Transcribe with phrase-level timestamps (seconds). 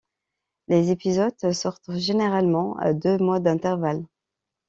[0.67, 4.03] Les épisodes sortent généralement à deux mois d'intervalle.